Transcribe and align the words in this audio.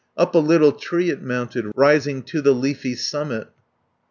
150 0.15 0.19
Up 0.19 0.33
a 0.33 0.37
little 0.43 0.71
tree 0.71 1.11
it 1.11 1.21
mounted, 1.21 1.71
Rising 1.75 2.23
to 2.23 2.41
the 2.41 2.53
leafy 2.53 2.95
summit. 2.95 3.49